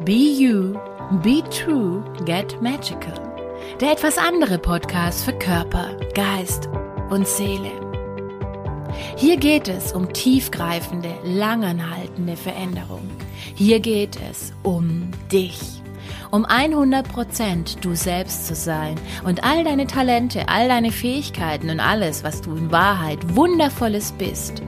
[0.00, 0.74] Be You,
[1.22, 3.14] Be True, Get Magical.
[3.80, 6.68] Der etwas andere Podcast für Körper, Geist
[7.10, 7.70] und Seele.
[9.16, 13.08] Hier geht es um tiefgreifende, langanhaltende Veränderung.
[13.54, 15.60] Hier geht es um dich.
[16.30, 22.24] Um 100% du selbst zu sein und all deine Talente, all deine Fähigkeiten und alles,
[22.24, 24.60] was du in Wahrheit wundervolles bist,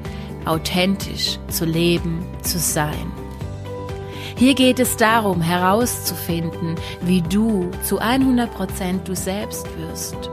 [0.44, 3.15] authentisch zu leben, zu sein.
[4.38, 10.30] Hier geht es darum herauszufinden, wie du zu 100% du selbst wirst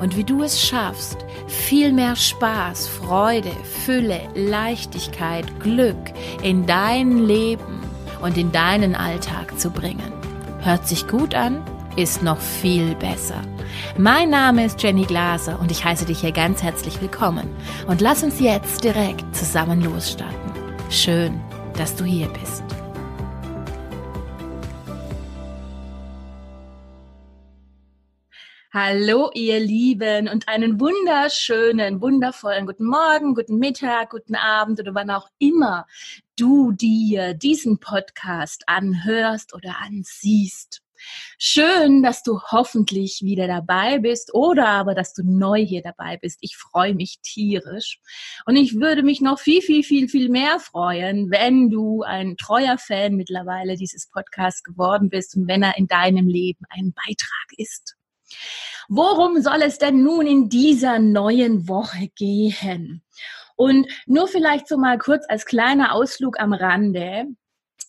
[0.00, 3.50] und wie du es schaffst, viel mehr Spaß, Freude,
[3.84, 5.96] Fülle, Leichtigkeit, Glück
[6.44, 7.80] in dein Leben
[8.20, 10.12] und in deinen Alltag zu bringen.
[10.60, 11.64] Hört sich gut an,
[11.96, 13.42] ist noch viel besser.
[13.98, 17.48] Mein Name ist Jenny Glaser und ich heiße dich hier ganz herzlich willkommen.
[17.88, 20.52] Und lass uns jetzt direkt zusammen losstarten.
[20.90, 21.40] Schön,
[21.76, 22.62] dass du hier bist.
[28.74, 35.10] Hallo, ihr Lieben, und einen wunderschönen, wundervollen guten Morgen, guten Mittag, guten Abend oder wann
[35.10, 35.86] auch immer
[36.38, 40.80] du dir diesen Podcast anhörst oder ansiehst.
[41.36, 46.38] Schön, dass du hoffentlich wieder dabei bist oder aber, dass du neu hier dabei bist.
[46.40, 48.00] Ich freue mich tierisch.
[48.46, 52.78] Und ich würde mich noch viel, viel, viel, viel mehr freuen, wenn du ein treuer
[52.78, 57.98] Fan mittlerweile dieses Podcasts geworden bist und wenn er in deinem Leben ein Beitrag ist.
[58.88, 63.02] Worum soll es denn nun in dieser neuen Woche gehen?
[63.56, 67.26] Und nur vielleicht so mal kurz als kleiner Ausflug am Rande.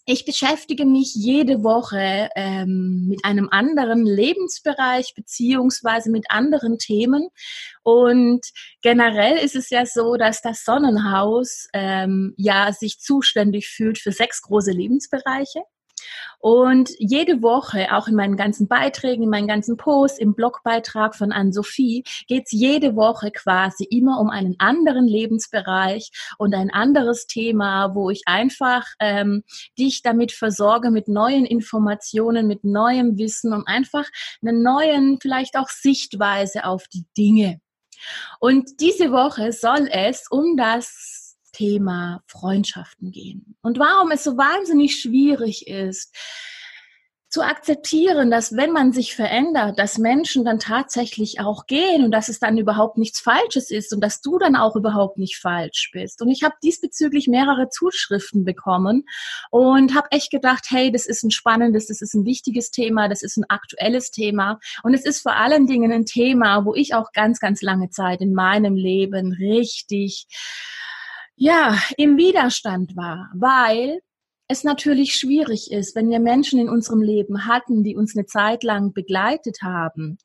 [0.05, 7.29] Ich beschäftige mich jede Woche ähm, mit einem anderen Lebensbereich beziehungsweise mit anderen Themen.
[7.83, 8.41] Und
[8.81, 14.41] generell ist es ja so, dass das Sonnenhaus ähm, ja sich zuständig fühlt für sechs
[14.41, 15.63] große Lebensbereiche.
[16.39, 21.31] Und jede Woche, auch in meinen ganzen Beiträgen, in meinen ganzen Posts, im Blogbeitrag von
[21.31, 27.95] Anne-Sophie, geht es jede Woche quasi immer um einen anderen Lebensbereich und ein anderes Thema,
[27.95, 29.43] wo ich einfach ähm,
[29.79, 34.05] dich damit versorge mit neuen Informationen, mit neuem Wissen und einfach
[34.41, 37.61] einer neuen, vielleicht auch Sichtweise auf die Dinge.
[38.39, 41.22] Und diese Woche soll es um das
[41.53, 43.55] Thema Freundschaften gehen.
[43.61, 46.13] Und warum es so wahnsinnig schwierig ist,
[47.33, 52.29] zu akzeptieren, dass wenn man sich verändert, dass Menschen dann tatsächlich auch gehen und dass
[52.29, 56.21] es dann überhaupt nichts Falsches ist und dass du dann auch überhaupt nicht falsch bist.
[56.21, 59.05] Und ich habe diesbezüglich mehrere Zuschriften bekommen
[59.49, 63.23] und habe echt gedacht, hey, das ist ein spannendes, das ist ein wichtiges Thema, das
[63.23, 67.13] ist ein aktuelles Thema und es ist vor allen Dingen ein Thema, wo ich auch
[67.13, 70.27] ganz, ganz lange Zeit in meinem Leben richtig
[71.35, 73.99] ja, im Widerstand war, weil
[74.47, 78.63] es natürlich schwierig ist, wenn wir Menschen in unserem Leben hatten, die uns eine Zeit
[78.63, 80.17] lang begleitet haben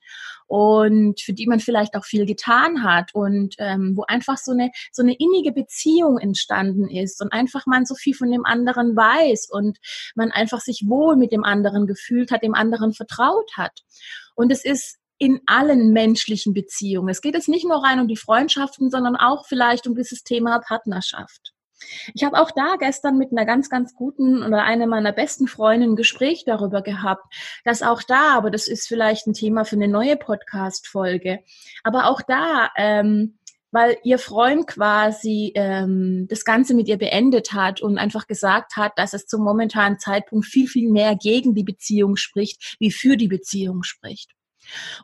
[0.46, 4.70] und für die man vielleicht auch viel getan hat und ähm, wo einfach so eine
[4.92, 9.48] so eine innige Beziehung entstanden ist und einfach man so viel von dem anderen weiß
[9.50, 9.78] und
[10.16, 13.82] man einfach sich wohl mit dem anderen gefühlt hat, dem anderen vertraut hat.
[14.34, 17.08] Und es ist in allen menschlichen Beziehungen.
[17.08, 20.60] Es geht jetzt nicht nur rein um die Freundschaften, sondern auch vielleicht um dieses Thema
[20.60, 21.52] Partnerschaft.
[22.14, 25.92] Ich habe auch da gestern mit einer ganz, ganz guten oder einer meiner besten Freundinnen
[25.92, 27.22] ein Gespräch darüber gehabt,
[27.64, 31.40] dass auch da, aber das ist vielleicht ein Thema für eine neue Podcast-Folge,
[31.84, 33.38] aber auch da, ähm,
[33.70, 38.92] weil ihr Freund quasi ähm, das Ganze mit ihr beendet hat und einfach gesagt hat,
[38.96, 43.28] dass es zum momentanen Zeitpunkt viel, viel mehr gegen die Beziehung spricht, wie für die
[43.28, 44.32] Beziehung spricht.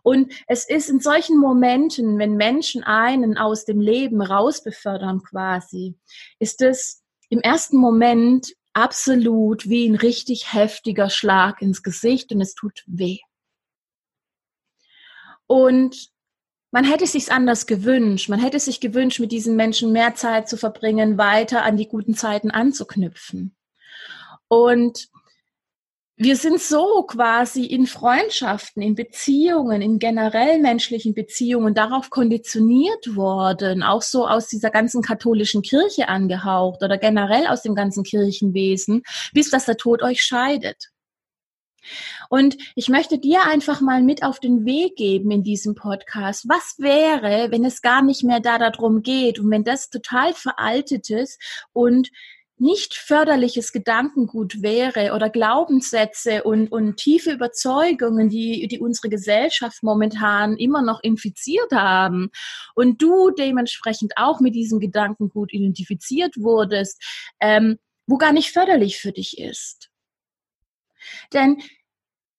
[0.02, 5.96] Und es ist in solchen Momenten, wenn Menschen einen aus dem Leben rausbefördern quasi,
[6.38, 12.54] ist es im ersten Moment absolut wie ein richtig heftiger Schlag ins Gesicht und es
[12.54, 13.18] tut weh.
[15.46, 16.10] Und
[16.74, 18.28] man hätte sich anders gewünscht.
[18.28, 22.14] Man hätte sich gewünscht, mit diesen Menschen mehr Zeit zu verbringen, weiter an die guten
[22.14, 23.54] Zeiten anzuknüpfen.
[24.48, 25.08] Und
[26.16, 33.82] wir sind so quasi in Freundschaften, in Beziehungen, in generell menschlichen Beziehungen darauf konditioniert worden,
[33.82, 39.02] auch so aus dieser ganzen katholischen Kirche angehaucht oder generell aus dem ganzen Kirchenwesen,
[39.32, 40.90] bis dass der Tod euch scheidet.
[42.30, 46.48] Und ich möchte dir einfach mal mit auf den Weg geben in diesem Podcast.
[46.48, 51.10] Was wäre, wenn es gar nicht mehr da darum geht und wenn das total veraltet
[51.10, 52.08] ist und
[52.64, 60.56] nicht förderliches Gedankengut wäre oder Glaubenssätze und, und tiefe Überzeugungen, die, die unsere Gesellschaft momentan
[60.56, 62.30] immer noch infiziert haben
[62.74, 67.02] und du dementsprechend auch mit diesem Gedankengut identifiziert wurdest,
[67.38, 67.76] ähm,
[68.06, 69.90] wo gar nicht förderlich für dich ist.
[71.34, 71.62] Denn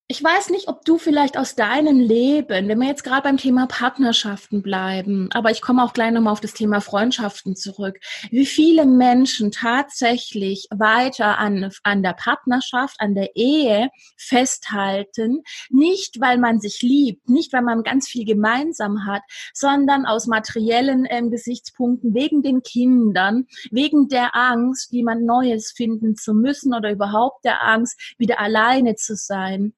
[0.07, 3.66] ich weiß nicht, ob du vielleicht aus deinem Leben, wenn wir jetzt gerade beim Thema
[3.66, 7.98] Partnerschaften bleiben, aber ich komme auch gleich nochmal auf das Thema Freundschaften zurück,
[8.30, 15.42] wie viele Menschen tatsächlich weiter an, an der Partnerschaft, an der Ehe festhalten,
[15.72, 19.24] nicht weil man sich liebt, nicht weil man ganz viel gemeinsam hat,
[19.56, 26.36] sondern aus materiellen äh, Gesichtspunkten, wegen den Kindern, wegen der Angst, jemand Neues finden zu
[26.36, 29.74] müssen oder überhaupt der Angst, wieder alleine zu sein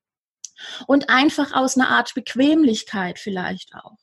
[0.87, 3.97] und einfach aus einer Art Bequemlichkeit vielleicht auch.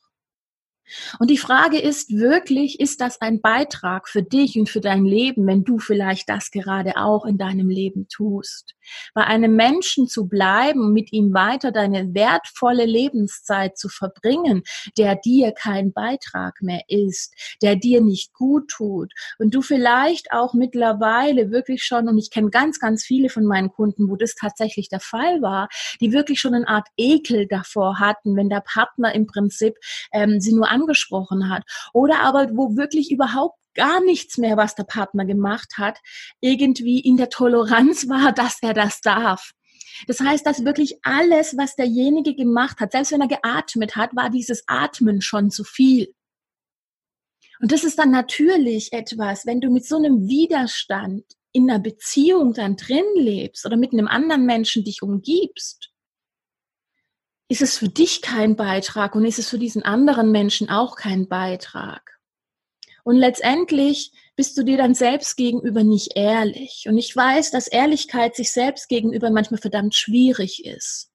[1.19, 5.47] Und die Frage ist wirklich, ist das ein Beitrag für dich und für dein Leben,
[5.47, 8.75] wenn du vielleicht das gerade auch in deinem Leben tust?
[9.13, 14.63] Bei einem Menschen zu bleiben, mit ihm weiter deine wertvolle Lebenszeit zu verbringen,
[14.97, 20.53] der dir kein Beitrag mehr ist, der dir nicht gut tut und du vielleicht auch
[20.53, 24.89] mittlerweile wirklich schon, und ich kenne ganz, ganz viele von meinen Kunden, wo das tatsächlich
[24.89, 25.69] der Fall war,
[26.01, 29.75] die wirklich schon eine Art Ekel davor hatten, wenn der Partner im Prinzip
[30.11, 31.63] ähm, sie nur angesprochen hat.
[31.93, 35.99] Oder aber wo wirklich überhaupt gar nichts mehr, was der Partner gemacht hat,
[36.41, 39.51] irgendwie in der Toleranz war, dass er das darf.
[40.07, 44.29] Das heißt, dass wirklich alles, was derjenige gemacht hat, selbst wenn er geatmet hat, war
[44.29, 46.13] dieses Atmen schon zu viel.
[47.61, 51.23] Und das ist dann natürlich etwas, wenn du mit so einem Widerstand
[51.53, 55.89] in einer Beziehung dann drin lebst oder mit einem anderen Menschen dich umgibst,
[57.47, 61.29] ist es für dich kein Beitrag und ist es für diesen anderen Menschen auch kein
[61.29, 62.14] Beitrag.
[63.05, 66.85] Und letztendlich bist du dir dann selbst gegenüber nicht ehrlich.
[66.89, 71.11] Und ich weiß, dass Ehrlichkeit sich selbst gegenüber manchmal verdammt schwierig ist.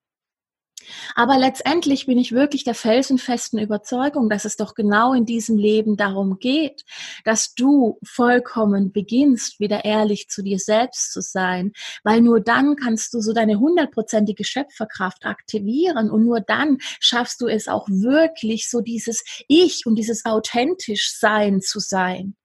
[1.15, 5.97] Aber letztendlich bin ich wirklich der felsenfesten Überzeugung, dass es doch genau in diesem Leben
[5.97, 6.83] darum geht,
[7.23, 11.71] dass du vollkommen beginnst, wieder ehrlich zu dir selbst zu sein,
[12.03, 17.47] weil nur dann kannst du so deine hundertprozentige Schöpferkraft aktivieren und nur dann schaffst du
[17.47, 22.35] es auch wirklich so dieses Ich und dieses authentisch Sein zu sein.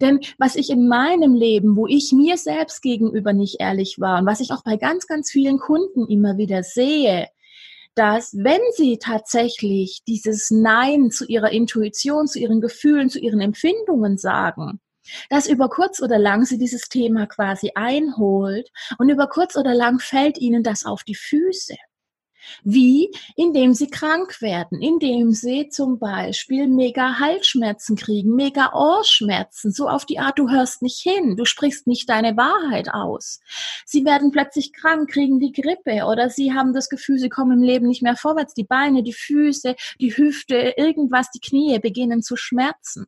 [0.00, 4.26] Denn was ich in meinem Leben, wo ich mir selbst gegenüber nicht ehrlich war und
[4.26, 7.28] was ich auch bei ganz, ganz vielen Kunden immer wieder sehe,
[7.98, 14.18] dass wenn sie tatsächlich dieses Nein zu ihrer Intuition, zu ihren Gefühlen, zu ihren Empfindungen
[14.18, 14.80] sagen,
[15.30, 19.98] dass über kurz oder lang sie dieses Thema quasi einholt und über kurz oder lang
[19.98, 21.74] fällt ihnen das auf die Füße.
[22.64, 23.10] Wie?
[23.36, 30.06] Indem sie krank werden, indem sie zum Beispiel mega Halsschmerzen kriegen, mega Ohrschmerzen, so auf
[30.06, 33.40] die Art, du hörst nicht hin, du sprichst nicht deine Wahrheit aus.
[33.84, 37.62] Sie werden plötzlich krank, kriegen die Grippe oder sie haben das Gefühl, sie kommen im
[37.62, 42.36] Leben nicht mehr vorwärts, die Beine, die Füße, die Hüfte, irgendwas, die Knie beginnen zu
[42.36, 43.06] schmerzen.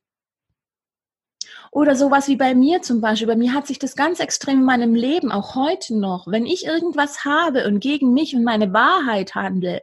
[1.72, 3.28] Oder sowas wie bei mir zum Beispiel.
[3.28, 6.66] Bei mir hat sich das ganz extrem in meinem Leben, auch heute noch, wenn ich
[6.66, 9.80] irgendwas habe und gegen mich und meine Wahrheit handle,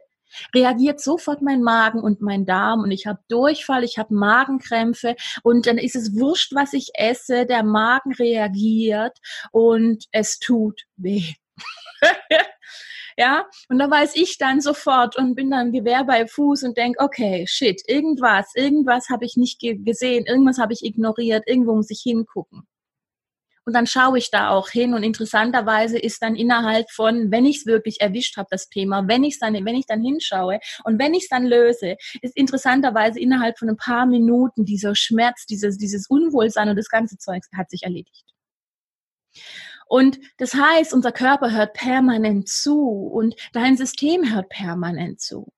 [0.54, 5.66] reagiert sofort mein Magen und mein Darm und ich habe Durchfall, ich habe Magenkrämpfe und
[5.66, 9.16] dann ist es wurscht, was ich esse, der Magen reagiert
[9.50, 11.32] und es tut weh.
[13.18, 17.02] ja, und da weiß ich dann sofort und bin dann Gewehr bei Fuß und denk,
[17.02, 22.00] okay, shit, irgendwas, irgendwas habe ich nicht gesehen, irgendwas habe ich ignoriert, irgendwo muss ich
[22.00, 22.62] hingucken.
[23.64, 27.56] Und dann schaue ich da auch hin und interessanterweise ist dann innerhalb von, wenn ich
[27.58, 31.12] es wirklich erwischt habe, das Thema, wenn ich dann, wenn ich dann hinschaue und wenn
[31.12, 36.06] ich es dann löse, ist interessanterweise innerhalb von ein paar Minuten dieser Schmerz, dieses, dieses
[36.08, 38.24] Unwohlsein und das ganze Zeug hat sich erledigt.
[39.88, 45.50] Und das heißt, unser Körper hört permanent zu und dein System hört permanent zu.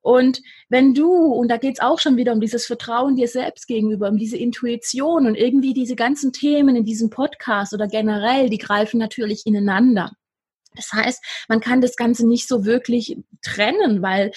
[0.00, 4.08] Und wenn du, und da geht's auch schon wieder um dieses Vertrauen dir selbst gegenüber,
[4.08, 8.98] um diese Intuition und irgendwie diese ganzen Themen in diesem Podcast oder generell, die greifen
[8.98, 10.12] natürlich ineinander.
[10.74, 14.30] Das heißt, man kann das Ganze nicht so wirklich trennen, weil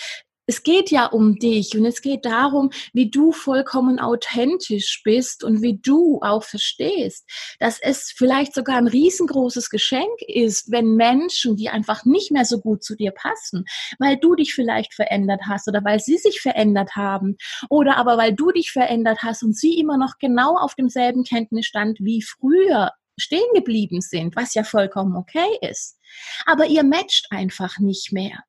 [0.51, 5.61] es geht ja um dich und es geht darum, wie du vollkommen authentisch bist und
[5.61, 7.25] wie du auch verstehst,
[7.61, 12.59] dass es vielleicht sogar ein riesengroßes Geschenk ist, wenn Menschen, die einfach nicht mehr so
[12.59, 13.63] gut zu dir passen,
[13.97, 17.37] weil du dich vielleicht verändert hast oder weil sie sich verändert haben
[17.69, 21.97] oder aber weil du dich verändert hast und sie immer noch genau auf demselben Kenntnisstand
[22.01, 25.97] wie früher stehen geblieben sind, was ja vollkommen okay ist.
[26.45, 28.43] Aber ihr matcht einfach nicht mehr.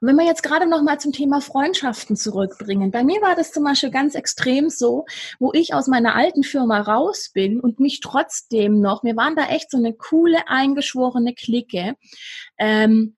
[0.00, 3.52] Und wenn wir jetzt gerade noch mal zum Thema Freundschaften zurückbringen, bei mir war das
[3.52, 5.04] zum Beispiel ganz extrem so,
[5.38, 9.46] wo ich aus meiner alten Firma raus bin und mich trotzdem noch, wir waren da
[9.46, 11.94] echt so eine coole eingeschworene Clique.
[12.58, 13.16] Ähm,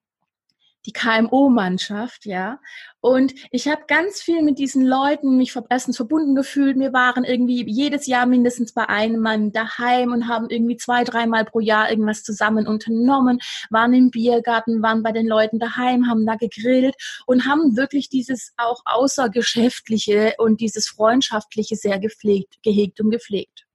[0.86, 2.60] die KMO-Mannschaft, ja.
[3.06, 6.76] Und ich habe ganz viel mit diesen Leuten mich erstens verbunden gefühlt.
[6.76, 11.44] Wir waren irgendwie jedes Jahr mindestens bei einem Mann daheim und haben irgendwie zwei, dreimal
[11.44, 13.38] pro Jahr irgendwas zusammen unternommen,
[13.70, 16.96] waren im Biergarten, waren bei den Leuten daheim, haben da gegrillt
[17.26, 23.65] und haben wirklich dieses auch außergeschäftliche und dieses freundschaftliche sehr gepflegt, gehegt und gepflegt.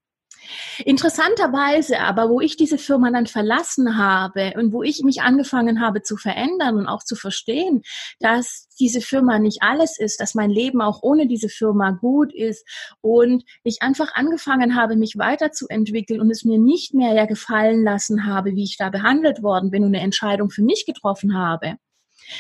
[0.86, 6.02] Interessanterweise aber, wo ich diese Firma dann verlassen habe und wo ich mich angefangen habe
[6.02, 7.84] zu verändern und auch zu verstehen,
[8.20, 12.66] dass diese Firma nicht alles ist, dass mein Leben auch ohne diese Firma gut ist
[13.02, 18.26] und ich einfach angefangen habe, mich weiterzuentwickeln und es mir nicht mehr ja gefallen lassen
[18.26, 21.76] habe, wie ich da behandelt worden bin und eine Entscheidung für mich getroffen habe,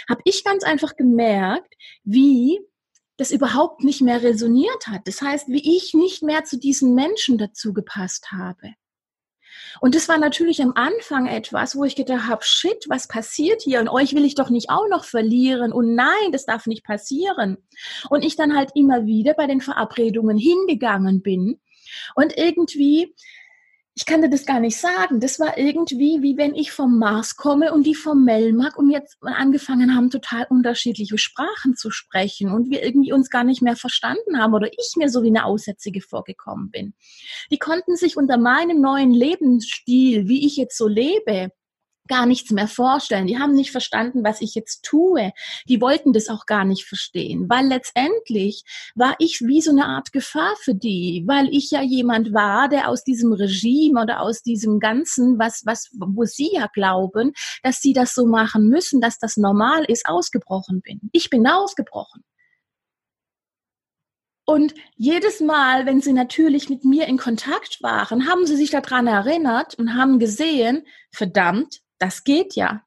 [0.09, 2.59] habe ich ganz einfach gemerkt, wie
[3.21, 5.01] das überhaupt nicht mehr resoniert hat.
[5.05, 8.73] Das heißt, wie ich nicht mehr zu diesen Menschen dazu gepasst habe.
[9.79, 13.79] Und das war natürlich am Anfang etwas, wo ich gedacht habe, shit, was passiert hier?
[13.79, 15.71] Und euch will ich doch nicht auch noch verlieren.
[15.71, 17.57] Und nein, das darf nicht passieren.
[18.09, 21.61] Und ich dann halt immer wieder bei den Verabredungen hingegangen bin
[22.15, 23.13] und irgendwie
[23.93, 25.19] ich kann dir das gar nicht sagen.
[25.19, 29.17] Das war irgendwie, wie wenn ich vom Mars komme und die vom Melmark und jetzt
[29.21, 34.39] angefangen haben, total unterschiedliche Sprachen zu sprechen und wir irgendwie uns gar nicht mehr verstanden
[34.39, 36.93] haben oder ich mir so wie eine Aussätzige vorgekommen bin.
[37.51, 41.51] Die konnten sich unter meinem neuen Lebensstil, wie ich jetzt so lebe,
[42.11, 43.25] gar nichts mehr vorstellen.
[43.25, 45.31] Die haben nicht verstanden, was ich jetzt tue.
[45.69, 48.63] Die wollten das auch gar nicht verstehen, weil letztendlich
[48.95, 52.89] war ich wie so eine Art Gefahr für die, weil ich ja jemand war, der
[52.89, 57.31] aus diesem Regime oder aus diesem Ganzen, was, was, wo sie ja glauben,
[57.63, 60.99] dass sie das so machen müssen, dass das normal ist, ausgebrochen bin.
[61.13, 62.25] Ich bin ausgebrochen.
[64.45, 69.07] Und jedes Mal, wenn sie natürlich mit mir in Kontakt waren, haben sie sich daran
[69.07, 72.83] erinnert und haben gesehen, verdammt, das geht ja.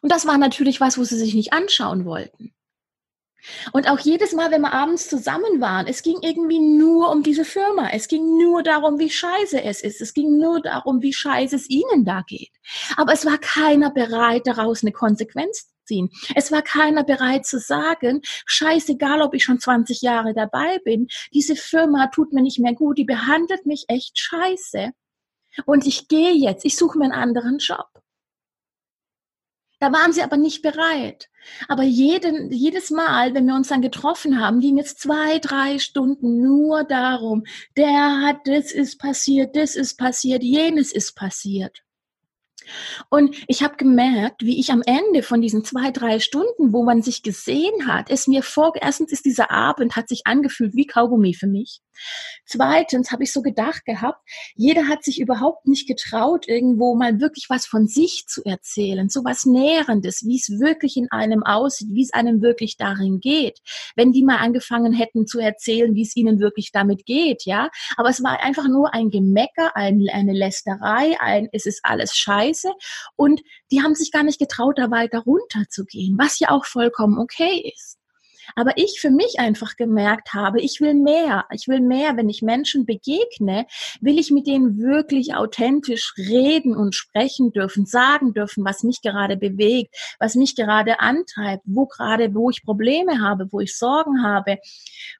[0.00, 2.54] Und das war natürlich was, wo sie sich nicht anschauen wollten.
[3.72, 7.44] Und auch jedes Mal, wenn wir abends zusammen waren, es ging irgendwie nur um diese
[7.44, 7.90] Firma.
[7.90, 10.00] Es ging nur darum, wie scheiße es ist.
[10.00, 12.50] Es ging nur darum, wie scheiße es ihnen da geht.
[12.96, 16.10] Aber es war keiner bereit, daraus eine Konsequenz zu ziehen.
[16.34, 21.56] Es war keiner bereit zu sagen, scheißegal, ob ich schon 20 Jahre dabei bin, diese
[21.56, 24.92] Firma tut mir nicht mehr gut, die behandelt mich echt scheiße.
[25.66, 27.88] Und ich gehe jetzt, ich suche mir einen anderen Job.
[29.80, 31.28] Da waren sie aber nicht bereit.
[31.68, 36.42] Aber jeden, jedes Mal, wenn wir uns dann getroffen haben, ging es zwei, drei Stunden
[36.42, 37.44] nur darum,
[37.76, 41.84] der hat, das ist passiert, das ist passiert, jenes ist passiert.
[43.08, 47.02] Und ich habe gemerkt, wie ich am Ende von diesen zwei, drei Stunden, wo man
[47.02, 51.34] sich gesehen hat, es mir vor, erstens ist dieser Abend, hat sich angefühlt wie Kaugummi
[51.34, 51.80] für mich.
[52.44, 54.20] Zweitens habe ich so gedacht gehabt,
[54.54, 59.24] jeder hat sich überhaupt nicht getraut, irgendwo mal wirklich was von sich zu erzählen, so
[59.24, 63.60] was Nährendes, wie es wirklich in einem aussieht, wie es einem wirklich darin geht.
[63.96, 67.68] Wenn die mal angefangen hätten zu erzählen, wie es ihnen wirklich damit geht, ja.
[67.96, 72.70] Aber es war einfach nur ein Gemecker, ein, eine Lästerei, ein, es ist alles scheiße.
[73.16, 77.72] Und die haben sich gar nicht getraut, da weiter runterzugehen, was ja auch vollkommen okay
[77.74, 77.97] ist.
[78.56, 81.46] Aber ich für mich einfach gemerkt habe, ich will mehr.
[81.52, 82.16] Ich will mehr.
[82.16, 83.66] Wenn ich Menschen begegne,
[84.00, 89.36] will ich mit denen wirklich authentisch reden und sprechen dürfen, sagen dürfen, was mich gerade
[89.36, 94.58] bewegt, was mich gerade antreibt, wo gerade, wo ich Probleme habe, wo ich Sorgen habe,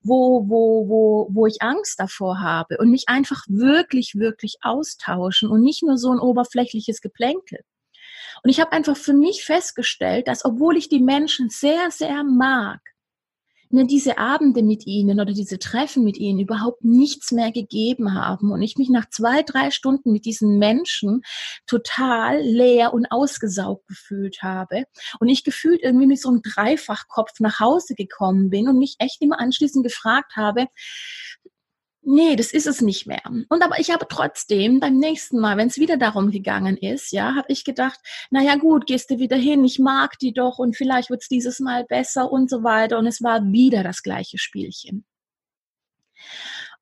[0.03, 5.63] wo, wo, wo, wo ich Angst davor habe und mich einfach wirklich, wirklich austauschen und
[5.63, 7.61] nicht nur so ein oberflächliches Geplänkel.
[8.43, 12.81] Und ich habe einfach für mich festgestellt, dass obwohl ich die Menschen sehr, sehr mag,
[13.73, 18.53] mir diese Abende mit ihnen oder diese Treffen mit ihnen überhaupt nichts mehr gegeben haben
[18.53, 21.23] und ich mich nach zwei, drei Stunden mit diesen Menschen
[21.67, 24.85] total leer und ausgesaugt gefühlt habe
[25.21, 29.23] und ich gefühlt irgendwie mit so einem Dreifachkopf nach Hause gekommen bin und mich echt
[29.23, 30.67] immer anschließend gefragt habe,
[32.09, 33.23] nee, das ist es nicht mehr.
[33.25, 37.35] Und aber ich habe trotzdem beim nächsten Mal, wenn es wieder darum gegangen ist, ja,
[37.35, 38.01] habe ich gedacht,
[38.31, 41.61] naja gut, gehst du wieder hin, ich mag die doch und vielleicht wird es dieses
[41.61, 42.99] Mal besser und so weiter.
[42.99, 45.05] Und es war wieder das gleiche Spielchen.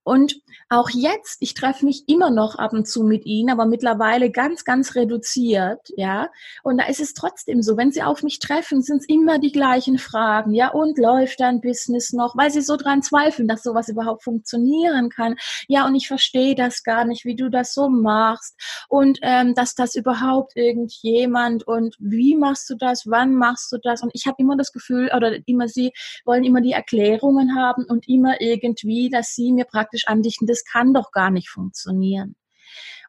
[0.07, 0.37] Und
[0.69, 4.65] auch jetzt, ich treffe mich immer noch ab und zu mit ihnen, aber mittlerweile ganz,
[4.65, 6.31] ganz reduziert, ja.
[6.63, 9.51] Und da ist es trotzdem so, wenn sie auf mich treffen, sind es immer die
[9.51, 10.69] gleichen Fragen, ja.
[10.69, 12.37] Und läuft dein Business noch?
[12.37, 15.35] Weil sie so dran zweifeln, dass sowas überhaupt funktionieren kann.
[15.67, 18.55] Ja, und ich verstehe das gar nicht, wie du das so machst
[18.89, 23.07] und ähm, dass das überhaupt irgendjemand und wie machst du das?
[23.07, 24.03] Wann machst du das?
[24.05, 25.91] Und ich habe immer das Gefühl oder immer sie
[26.25, 30.65] wollen immer die Erklärungen haben und immer irgendwie, dass sie mir praktisch praktisch andichten, das
[30.65, 32.37] kann doch gar nicht funktionieren.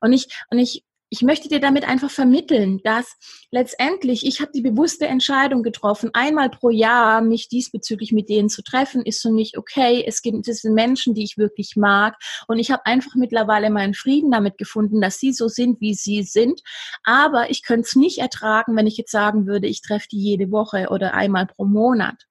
[0.02, 3.16] Und ich, und ich ich möchte dir damit einfach vermitteln, dass
[3.50, 8.62] letztendlich ich habe die bewusste Entscheidung getroffen, einmal pro Jahr mich diesbezüglich mit denen zu
[8.62, 10.04] treffen, ist für mich okay.
[10.06, 12.18] Es gibt diese Menschen, die ich wirklich mag
[12.50, 16.24] und ich habe einfach mittlerweile meinen Frieden damit gefunden, dass sie so sind, wie sie
[16.24, 16.62] sind.
[17.06, 20.52] Aber ich könnte es nicht ertragen, wenn ich jetzt sagen würde, ich treffe die jede
[20.52, 22.26] Woche oder einmal pro Monat.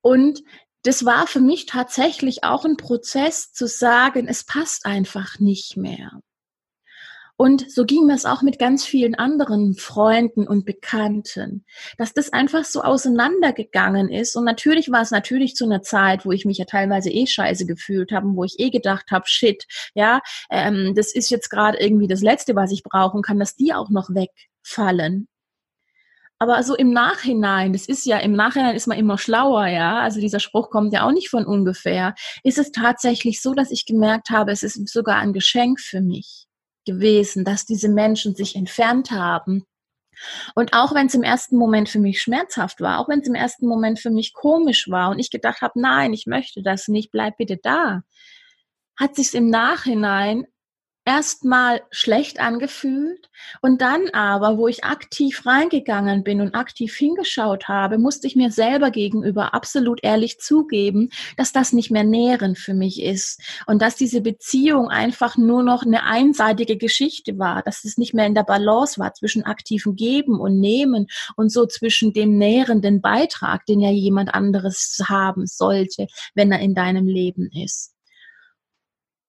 [0.00, 0.40] Und
[0.88, 6.12] das war für mich tatsächlich auch ein Prozess zu sagen, es passt einfach nicht mehr.
[7.36, 11.66] Und so ging es auch mit ganz vielen anderen Freunden und Bekannten,
[11.98, 14.34] dass das einfach so auseinandergegangen ist.
[14.34, 17.66] Und natürlich war es natürlich zu einer Zeit, wo ich mich ja teilweise eh scheiße
[17.66, 22.08] gefühlt habe, wo ich eh gedacht habe, shit, ja, ähm, das ist jetzt gerade irgendwie
[22.08, 25.28] das Letzte, was ich brauchen kann, dass die auch noch wegfallen.
[26.38, 29.98] Aber so im Nachhinein, das ist ja, im Nachhinein ist man immer schlauer, ja.
[30.00, 32.14] Also dieser Spruch kommt ja auch nicht von ungefähr.
[32.44, 36.46] Ist es tatsächlich so, dass ich gemerkt habe, es ist sogar ein Geschenk für mich
[36.86, 39.64] gewesen, dass diese Menschen sich entfernt haben.
[40.54, 43.34] Und auch wenn es im ersten Moment für mich schmerzhaft war, auch wenn es im
[43.34, 47.10] ersten Moment für mich komisch war und ich gedacht habe, nein, ich möchte das nicht,
[47.10, 48.02] bleib bitte da,
[48.96, 50.46] hat sich im Nachhinein
[51.08, 53.30] erstmal schlecht angefühlt
[53.62, 58.50] und dann aber, wo ich aktiv reingegangen bin und aktiv hingeschaut habe, musste ich mir
[58.50, 63.96] selber gegenüber absolut ehrlich zugeben, dass das nicht mehr nährend für mich ist und dass
[63.96, 68.42] diese Beziehung einfach nur noch eine einseitige Geschichte war, dass es nicht mehr in der
[68.42, 73.90] Balance war zwischen aktivem Geben und Nehmen und so zwischen dem nährenden Beitrag, den ja
[73.90, 77.97] jemand anderes haben sollte, wenn er in deinem Leben ist.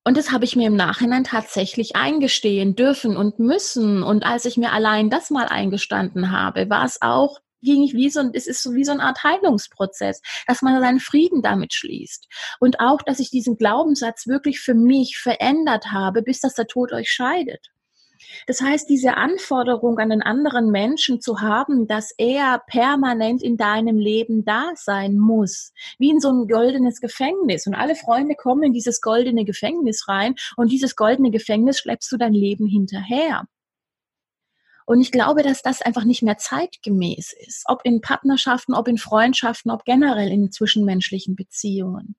[0.09, 4.01] Und das habe ich mir im Nachhinein tatsächlich eingestehen dürfen und müssen.
[4.01, 8.09] Und als ich mir allein das mal eingestanden habe, war es auch ging ich wie
[8.09, 12.25] so es ist so wie so eine Art Heilungsprozess, dass man seinen Frieden damit schließt.
[12.59, 16.91] Und auch, dass ich diesen Glaubenssatz wirklich für mich verändert habe, bis dass der Tod
[16.91, 17.67] euch scheidet.
[18.47, 23.97] Das heißt, diese Anforderung an den anderen Menschen zu haben, dass er permanent in deinem
[23.97, 27.67] Leben da sein muss, wie in so ein goldenes Gefängnis.
[27.67, 32.17] Und alle Freunde kommen in dieses goldene Gefängnis rein und dieses goldene Gefängnis schleppst du
[32.17, 33.45] dein Leben hinterher.
[34.85, 38.97] Und ich glaube, dass das einfach nicht mehr zeitgemäß ist, ob in Partnerschaften, ob in
[38.97, 42.15] Freundschaften, ob generell in zwischenmenschlichen Beziehungen.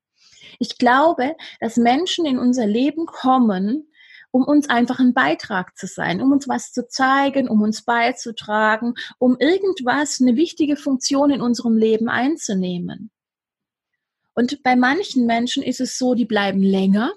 [0.60, 3.89] Ich glaube, dass Menschen in unser Leben kommen,
[4.30, 8.94] um uns einfach ein Beitrag zu sein, um uns was zu zeigen, um uns beizutragen,
[9.18, 13.10] um irgendwas, eine wichtige Funktion in unserem Leben einzunehmen.
[14.34, 17.12] Und bei manchen Menschen ist es so, die bleiben länger.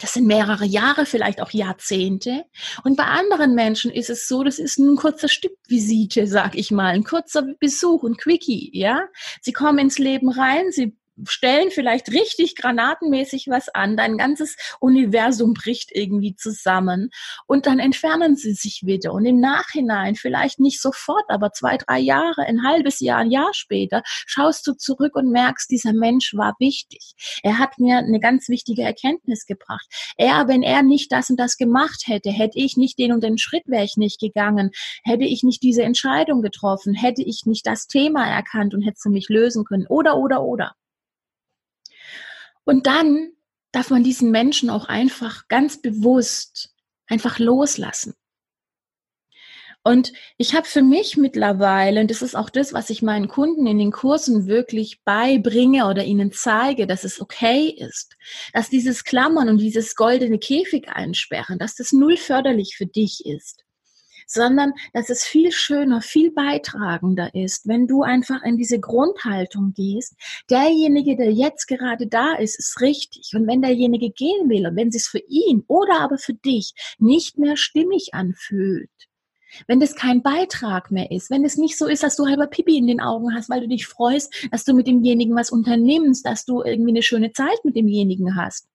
[0.00, 2.46] Das sind mehrere Jahre, vielleicht auch Jahrzehnte.
[2.82, 6.94] Und bei anderen Menschen ist es so, das ist ein kurzer Stippvisite, sag ich mal,
[6.94, 9.06] ein kurzer Besuch, ein Quickie, ja.
[9.42, 15.54] Sie kommen ins Leben rein, sie stellen vielleicht richtig granatenmäßig was an, dein ganzes Universum
[15.54, 17.10] bricht irgendwie zusammen
[17.46, 21.98] und dann entfernen sie sich wieder und im Nachhinein, vielleicht nicht sofort, aber zwei, drei
[21.98, 26.54] Jahre, ein halbes Jahr, ein Jahr später, schaust du zurück und merkst, dieser Mensch war
[26.58, 27.14] wichtig.
[27.42, 29.86] Er hat mir eine ganz wichtige Erkenntnis gebracht.
[30.16, 33.38] Er, wenn er nicht das und das gemacht hätte, hätte ich nicht den und den
[33.38, 34.70] Schritt wäre ich nicht gegangen,
[35.04, 39.28] hätte ich nicht diese Entscheidung getroffen, hätte ich nicht das Thema erkannt und hätte mich
[39.28, 40.74] lösen können oder, oder, oder.
[42.64, 43.32] Und dann
[43.72, 46.74] darf man diesen Menschen auch einfach ganz bewusst
[47.06, 48.14] einfach loslassen.
[49.84, 53.66] Und ich habe für mich mittlerweile, und das ist auch das, was ich meinen Kunden
[53.66, 58.16] in den Kursen wirklich beibringe oder ihnen zeige, dass es okay ist,
[58.52, 63.64] dass dieses Klammern und dieses goldene Käfig einsperren, dass das null förderlich für dich ist
[64.26, 70.14] sondern dass es viel schöner, viel beitragender ist, wenn du einfach in diese Grundhaltung gehst.
[70.50, 73.32] Derjenige, der jetzt gerade da ist, ist richtig.
[73.34, 77.38] Und wenn derjenige gehen will und wenn es für ihn oder aber für dich nicht
[77.38, 78.90] mehr stimmig anfühlt,
[79.66, 82.76] wenn das kein Beitrag mehr ist, wenn es nicht so ist, dass du halber Pipi
[82.76, 86.44] in den Augen hast, weil du dich freust, dass du mit demjenigen was unternimmst, dass
[86.44, 88.68] du irgendwie eine schöne Zeit mit demjenigen hast,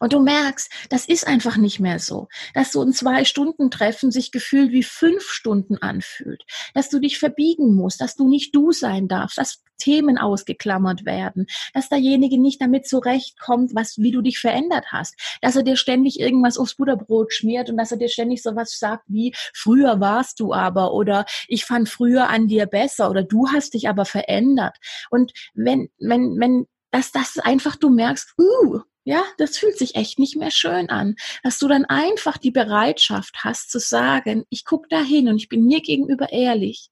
[0.00, 4.72] und du merkst, das ist einfach nicht mehr so, dass so ein Zwei-Stunden-Treffen sich gefühlt
[4.72, 6.42] wie fünf Stunden anfühlt,
[6.74, 11.46] dass du dich verbiegen musst, dass du nicht du sein darfst, dass Themen ausgeklammert werden,
[11.74, 16.20] dass derjenige nicht damit zurechtkommt, was, wie du dich verändert hast, dass er dir ständig
[16.20, 20.52] irgendwas aufs Butterbrot schmiert und dass er dir ständig sowas sagt wie, früher warst du
[20.52, 24.76] aber oder ich fand früher an dir besser oder du hast dich aber verändert.
[25.10, 30.20] Und wenn, wenn, wenn, dass das einfach du merkst, uh, ja, das fühlt sich echt
[30.20, 34.86] nicht mehr schön an, dass du dann einfach die Bereitschaft hast zu sagen, ich gucke
[34.88, 36.90] da hin und ich bin mir gegenüber ehrlich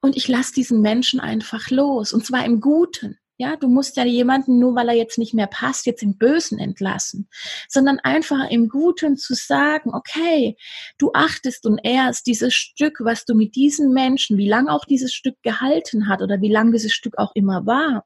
[0.00, 3.18] und ich lasse diesen Menschen einfach los und zwar im Guten.
[3.36, 6.60] Ja, du musst ja jemanden nur, weil er jetzt nicht mehr passt, jetzt im Bösen
[6.60, 7.28] entlassen,
[7.68, 10.56] sondern einfach im Guten zu sagen, okay,
[10.98, 15.12] du achtest und ehrst dieses Stück, was du mit diesen Menschen, wie lange auch dieses
[15.12, 18.04] Stück gehalten hat oder wie lang dieses Stück auch immer war.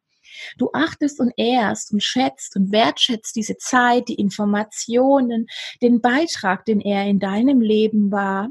[0.57, 5.47] Du achtest und ehrst und schätzt und wertschätzt diese Zeit, die Informationen,
[5.83, 8.49] den Beitrag, den er in deinem Leben war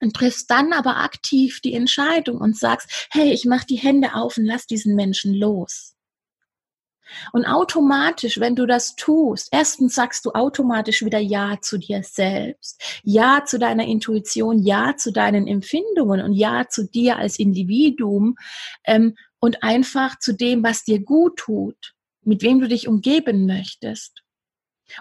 [0.00, 4.36] und triffst dann aber aktiv die Entscheidung und sagst, hey, ich mach die Hände auf
[4.36, 5.94] und lass diesen Menschen los.
[7.32, 12.82] Und automatisch, wenn du das tust, erstens sagst du automatisch wieder Ja zu dir selbst,
[13.02, 18.36] Ja zu deiner Intuition, Ja zu deinen Empfindungen und Ja zu dir als Individuum
[18.84, 24.22] ähm, und einfach zu dem, was dir gut tut, mit wem du dich umgeben möchtest.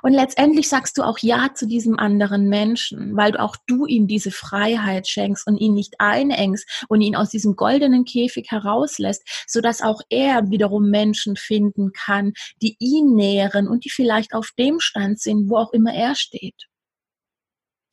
[0.02, 4.32] Und letztendlich sagst du auch Ja zu diesem anderen Menschen, weil auch du ihm diese
[4.32, 10.02] Freiheit schenkst und ihn nicht einengst und ihn aus diesem goldenen Käfig herauslässt, sodass auch
[10.10, 15.50] er wiederum Menschen finden kann, die ihn nähren und die vielleicht auf dem Stand sind,
[15.50, 16.68] wo auch immer er steht.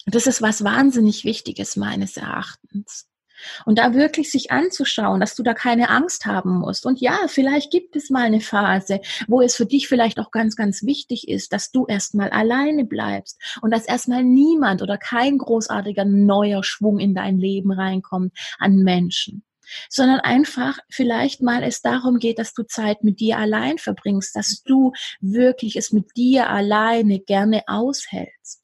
[0.06, 3.09] Das ist was wahnsinnig Wichtiges meines Erachtens.
[3.64, 6.86] Und da wirklich sich anzuschauen, dass du da keine Angst haben musst.
[6.86, 10.56] Und ja, vielleicht gibt es mal eine Phase, wo es für dich vielleicht auch ganz,
[10.56, 16.04] ganz wichtig ist, dass du erstmal alleine bleibst und dass erstmal niemand oder kein großartiger
[16.04, 19.42] neuer Schwung in dein Leben reinkommt an Menschen
[19.88, 24.62] sondern einfach vielleicht mal es darum geht, dass du Zeit mit dir allein verbringst, dass
[24.64, 28.59] du wirklich es mit dir alleine gerne aushältst.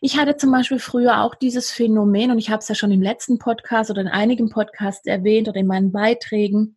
[0.00, 3.02] Ich hatte zum Beispiel früher auch dieses Phänomen, und ich habe es ja schon im
[3.02, 6.76] letzten Podcast oder in einigen Podcasts erwähnt oder in meinen Beiträgen,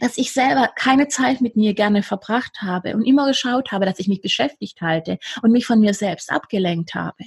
[0.00, 3.98] dass ich selber keine Zeit mit mir gerne verbracht habe und immer geschaut habe, dass
[3.98, 7.24] ich mich beschäftigt halte und mich von mir selbst abgelenkt habe.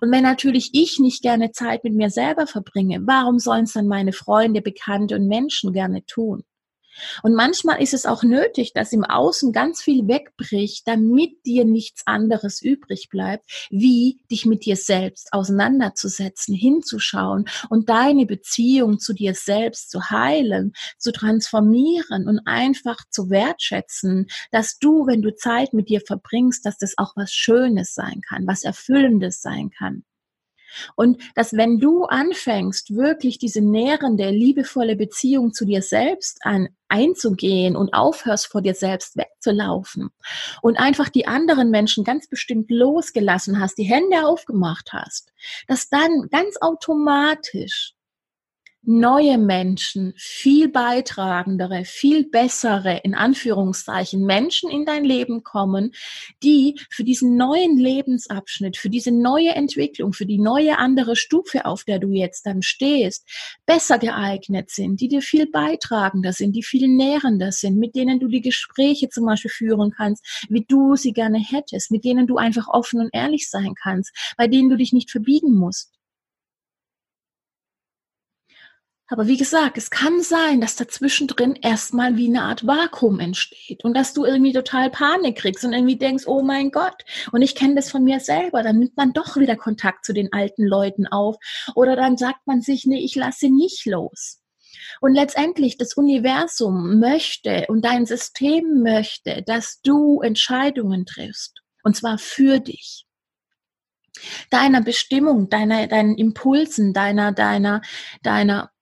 [0.00, 3.88] Und wenn natürlich ich nicht gerne Zeit mit mir selber verbringe, warum sollen es dann
[3.88, 6.44] meine Freunde, Bekannte und Menschen gerne tun?
[7.22, 12.02] Und manchmal ist es auch nötig, dass im Außen ganz viel wegbricht, damit dir nichts
[12.06, 19.34] anderes übrig bleibt, wie dich mit dir selbst auseinanderzusetzen, hinzuschauen und deine Beziehung zu dir
[19.34, 25.88] selbst zu heilen, zu transformieren und einfach zu wertschätzen, dass du, wenn du Zeit mit
[25.88, 30.04] dir verbringst, dass das auch was Schönes sein kann, was Erfüllendes sein kann.
[30.96, 37.76] Und dass wenn du anfängst, wirklich diese nährende, liebevolle Beziehung zu dir selbst an, einzugehen
[37.76, 40.10] und aufhörst, vor dir selbst wegzulaufen
[40.62, 45.32] und einfach die anderen Menschen ganz bestimmt losgelassen hast, die Hände aufgemacht hast,
[45.66, 47.93] dass dann ganz automatisch
[48.86, 55.92] neue Menschen, viel beitragendere, viel bessere, in Anführungszeichen, Menschen in dein Leben kommen,
[56.42, 61.84] die für diesen neuen Lebensabschnitt, für diese neue Entwicklung, für die neue andere Stufe, auf
[61.84, 63.28] der du jetzt dann stehst,
[63.66, 68.28] besser geeignet sind, die dir viel beitragender sind, die viel nährender sind, mit denen du
[68.28, 72.68] die Gespräche zum Beispiel führen kannst, wie du sie gerne hättest, mit denen du einfach
[72.68, 75.93] offen und ehrlich sein kannst, bei denen du dich nicht verbiegen musst.
[79.14, 83.84] Aber wie gesagt, es kann sein, dass dazwischen drin erstmal wie eine Art Vakuum entsteht
[83.84, 87.04] und dass du irgendwie total Panik kriegst und irgendwie denkst, oh mein Gott.
[87.30, 88.64] Und ich kenne das von mir selber.
[88.64, 91.36] Dann nimmt man doch wieder Kontakt zu den alten Leuten auf
[91.76, 94.40] oder dann sagt man sich, nee, ich lasse nicht los.
[95.00, 101.62] Und letztendlich das Universum möchte und dein System möchte, dass du Entscheidungen triffst.
[101.84, 103.06] Und zwar für dich
[104.50, 107.80] deiner Bestimmung, deiner, deinen Impulsen, deiner, deiner,
[108.22, 108.73] deiner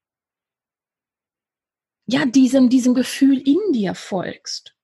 [2.13, 4.75] ja, diesem, diesem Gefühl in dir folgst.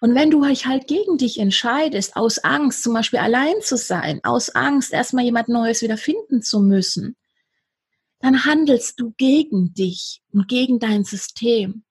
[0.00, 4.20] Und wenn du dich halt gegen dich entscheidest, aus Angst, zum Beispiel allein zu sein,
[4.24, 7.16] aus Angst, erstmal jemand Neues wieder finden zu müssen,
[8.20, 11.84] dann handelst du gegen dich und gegen dein System.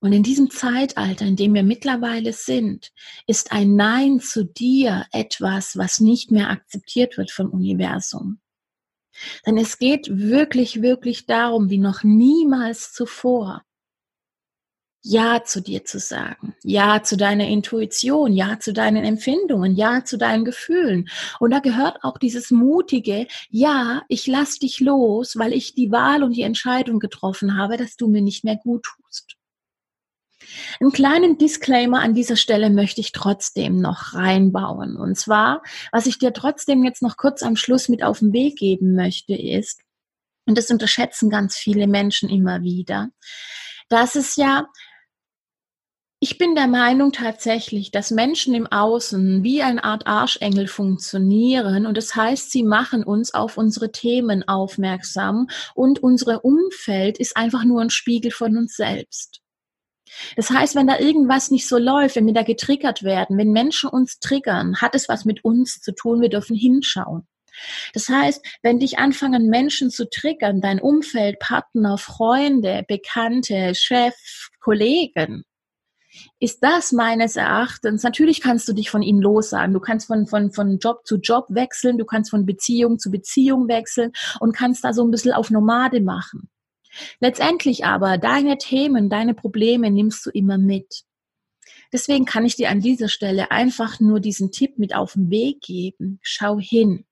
[0.00, 2.92] Und in diesem Zeitalter, in dem wir mittlerweile sind,
[3.26, 8.40] ist ein Nein zu dir etwas, was nicht mehr akzeptiert wird vom Universum.
[9.46, 13.62] Denn es geht wirklich, wirklich darum, wie noch niemals zuvor,
[15.04, 20.16] ja zu dir zu sagen, Ja zu deiner Intuition, Ja zu deinen Empfindungen, Ja zu
[20.16, 21.08] deinen Gefühlen.
[21.38, 26.22] Und da gehört auch dieses mutige, ja, ich lass dich los, weil ich die Wahl
[26.22, 29.36] und die Entscheidung getroffen habe, dass du mir nicht mehr gut tust.
[30.80, 34.96] Einen kleinen Disclaimer an dieser Stelle möchte ich trotzdem noch reinbauen.
[34.96, 35.62] Und zwar,
[35.92, 39.34] was ich dir trotzdem jetzt noch kurz am Schluss mit auf den Weg geben möchte,
[39.34, 39.80] ist,
[40.46, 43.08] und das unterschätzen ganz viele Menschen immer wieder,
[43.88, 44.66] dass es ja
[46.24, 51.98] ich bin der Meinung tatsächlich, dass Menschen im Außen wie eine Art Arschengel funktionieren und
[51.98, 57.82] das heißt, sie machen uns auf unsere Themen aufmerksam und unser Umfeld ist einfach nur
[57.82, 59.42] ein Spiegel von uns selbst.
[60.34, 63.90] Das heißt, wenn da irgendwas nicht so läuft, wenn wir da getriggert werden, wenn Menschen
[63.90, 66.22] uns triggern, hat es was mit uns zu tun.
[66.22, 67.28] Wir dürfen hinschauen.
[67.92, 74.14] Das heißt, wenn dich anfangen Menschen zu triggern, dein Umfeld, Partner, Freunde, Bekannte, Chef,
[74.60, 75.44] Kollegen,
[76.38, 80.52] ist das meines Erachtens, natürlich kannst du dich von ihm lossagen, du kannst von, von,
[80.52, 84.92] von Job zu Job wechseln, du kannst von Beziehung zu Beziehung wechseln und kannst da
[84.92, 86.50] so ein bisschen auf Nomade machen.
[87.20, 91.04] Letztendlich aber, deine Themen, deine Probleme nimmst du immer mit.
[91.92, 95.60] Deswegen kann ich dir an dieser Stelle einfach nur diesen Tipp mit auf den Weg
[95.60, 96.18] geben.
[96.22, 97.04] Schau hin.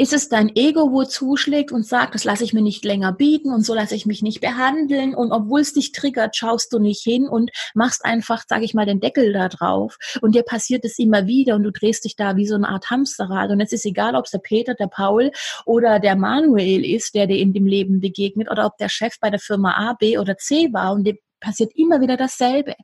[0.00, 3.52] Ist es dein Ego, wo zuschlägt und sagt, das lasse ich mir nicht länger bieten
[3.52, 7.02] und so lasse ich mich nicht behandeln und obwohl es dich triggert, schaust du nicht
[7.02, 10.98] hin und machst einfach, sage ich mal, den Deckel da drauf und dir passiert es
[10.98, 13.84] immer wieder und du drehst dich da wie so eine Art Hamsterrad und es ist
[13.84, 15.32] egal, ob es der Peter, der Paul
[15.66, 19.28] oder der Manuel ist, der dir in dem Leben begegnet oder ob der Chef bei
[19.28, 22.74] der Firma A, B oder C war und dir passiert immer wieder dasselbe.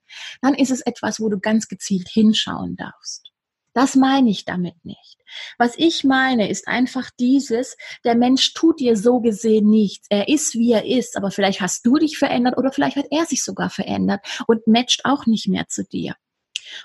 [0.43, 3.33] Dann ist es etwas, wo du ganz gezielt hinschauen darfst.
[3.77, 5.19] Das meine ich damit nicht.
[5.59, 10.07] Was ich meine, ist einfach dieses, der Mensch tut dir so gesehen nichts.
[10.09, 13.27] Er ist, wie er ist, aber vielleicht hast du dich verändert oder vielleicht hat er
[13.27, 16.15] sich sogar verändert und matcht auch nicht mehr zu dir.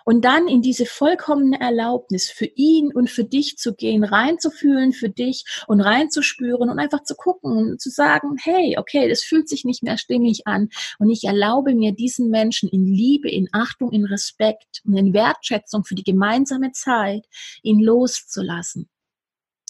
[0.05, 5.09] Und dann in diese vollkommene Erlaubnis für ihn und für dich zu gehen, reinzufühlen für
[5.09, 9.65] dich und reinzuspüren und einfach zu gucken und zu sagen, hey, okay, das fühlt sich
[9.65, 14.05] nicht mehr stimmig an und ich erlaube mir diesen Menschen in Liebe, in Achtung, in
[14.05, 17.25] Respekt und in Wertschätzung für die gemeinsame Zeit,
[17.63, 18.89] ihn loszulassen.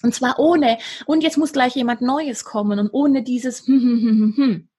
[0.03, 4.01] Und zwar ohne, und jetzt muss gleich jemand Neues kommen und ohne dieses, hm, hm,
[4.01, 4.70] hm, hm, hm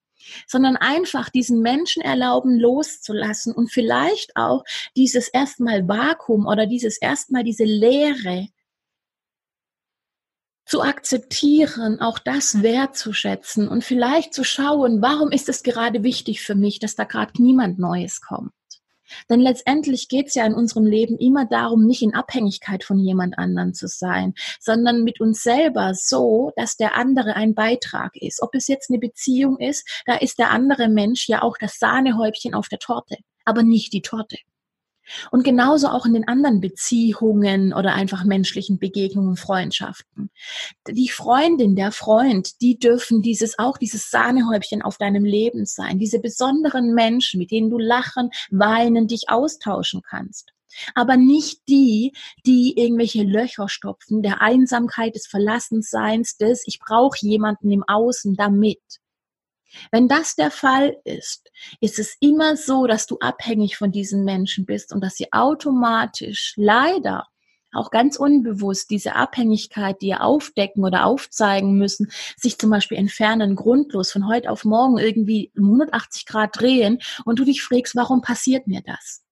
[0.47, 4.65] sondern einfach diesen Menschen erlauben, loszulassen und vielleicht auch
[4.97, 8.49] dieses erstmal Vakuum oder dieses erstmal diese Leere
[10.65, 16.55] zu akzeptieren, auch das wertzuschätzen und vielleicht zu schauen, warum ist es gerade wichtig für
[16.55, 18.53] mich, dass da gerade niemand Neues kommt.
[19.29, 23.39] Denn letztendlich geht es ja in unserem Leben immer darum, nicht in Abhängigkeit von jemand
[23.39, 28.43] anderen zu sein, sondern mit uns selber so, dass der andere ein Beitrag ist.
[28.43, 32.55] Ob es jetzt eine Beziehung ist, da ist der andere Mensch ja auch das Sahnehäubchen
[32.55, 34.37] auf der Torte, aber nicht die Torte.
[35.31, 40.31] Und genauso auch in den anderen Beziehungen oder einfach menschlichen Begegnungen, Freundschaften.
[40.89, 45.99] Die Freundin, der Freund, die dürfen dieses auch dieses Sahnehäubchen auf deinem Leben sein.
[45.99, 50.53] Diese besonderen Menschen, mit denen du lachen, weinen, dich austauschen kannst.
[50.95, 52.13] Aber nicht die,
[52.47, 58.81] die irgendwelche Löcher stopfen, der Einsamkeit, des Verlassenseins, des Ich brauche jemanden im Außen damit.
[59.91, 64.67] Wenn das der Fall ist, ist es immer so, dass du abhängig von diesen Menschen
[64.67, 67.27] bist und dass sie automatisch leider
[67.73, 73.57] auch ganz unbewusst diese Abhängigkeit, die ihr aufdecken oder aufzeigen müssen, sich zum Beispiel entfernen,
[73.57, 78.67] grundlos von heute auf morgen irgendwie 180 Grad drehen und du dich fragst, warum passiert
[78.67, 79.23] mir das?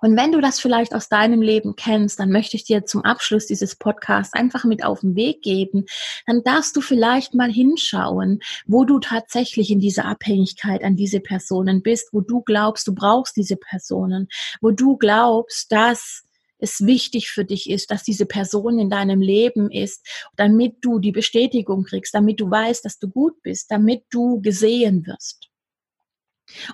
[0.00, 3.46] Und wenn du das vielleicht aus deinem Leben kennst, dann möchte ich dir zum Abschluss
[3.46, 5.86] dieses Podcasts einfach mit auf den Weg geben.
[6.26, 11.82] Dann darfst du vielleicht mal hinschauen, wo du tatsächlich in dieser Abhängigkeit an diese Personen
[11.82, 14.28] bist, wo du glaubst, du brauchst diese Personen,
[14.60, 16.24] wo du glaubst, dass
[16.58, 20.06] es wichtig für dich ist, dass diese Person in deinem Leben ist,
[20.36, 25.06] damit du die Bestätigung kriegst, damit du weißt, dass du gut bist, damit du gesehen
[25.06, 25.50] wirst.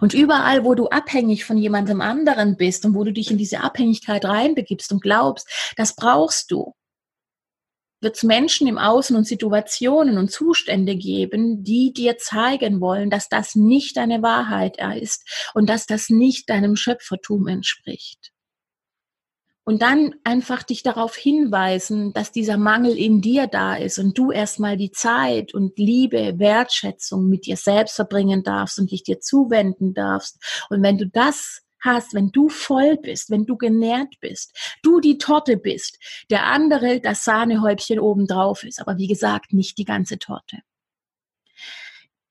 [0.01, 3.61] Und überall, wo du abhängig von jemandem anderen bist und wo du dich in diese
[3.61, 6.75] Abhängigkeit reinbegibst und glaubst, das brauchst du,
[8.01, 13.29] wird es Menschen im Außen und Situationen und Zustände geben, die dir zeigen wollen, dass
[13.29, 18.33] das nicht deine Wahrheit ist und dass das nicht deinem Schöpfertum entspricht.
[19.65, 24.33] Und dann einfach dich darauf hinweisen, dass dieser Mangel in dir da ist und du
[24.33, 29.95] erstmal die Zeit und Liebe, Wertschätzung mit dir selbst verbringen darfst und dich dir zuwenden
[29.95, 30.39] darfst.
[30.71, 35.19] Und wenn du das hast, wenn du voll bist, wenn du genährt bist, du die
[35.19, 35.99] Torte bist,
[36.31, 40.59] der andere das Sahnehäubchen oben drauf ist, aber wie gesagt, nicht die ganze Torte.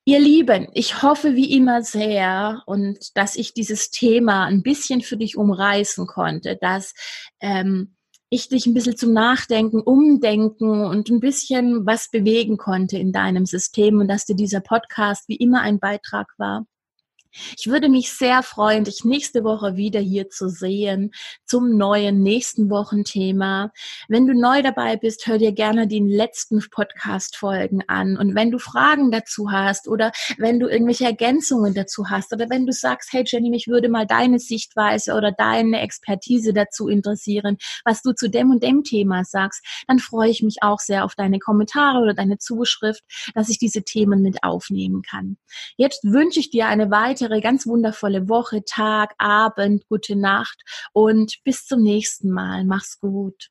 [0.09, 5.17] Ihr Lieben, ich hoffe wie immer sehr und dass ich dieses Thema ein bisschen für
[5.17, 6.95] dich umreißen konnte, dass
[7.41, 7.95] ähm,
[8.31, 13.45] ich dich ein bisschen zum Nachdenken, Umdenken und ein bisschen was bewegen konnte in deinem
[13.45, 16.65] System und dass dir dieser Podcast wie immer ein Beitrag war.
[17.57, 21.11] Ich würde mich sehr freuen, dich nächste Woche wieder hier zu sehen
[21.45, 23.71] zum neuen nächsten Wochenthema.
[24.07, 28.17] Wenn du neu dabei bist, hör dir gerne die letzten Podcast-Folgen an.
[28.17, 32.65] Und wenn du Fragen dazu hast oder wenn du irgendwelche Ergänzungen dazu hast oder wenn
[32.65, 38.01] du sagst, hey Jenny, mich würde mal deine Sichtweise oder deine Expertise dazu interessieren, was
[38.01, 41.39] du zu dem und dem Thema sagst, dann freue ich mich auch sehr auf deine
[41.39, 43.03] Kommentare oder deine Zuschrift,
[43.35, 45.37] dass ich diese Themen mit aufnehmen kann.
[45.77, 51.39] Jetzt wünsche ich dir eine weitere weitere ganz wundervolle Woche, Tag, Abend, gute Nacht und
[51.43, 52.63] bis zum nächsten Mal.
[52.63, 53.49] Mach's gut.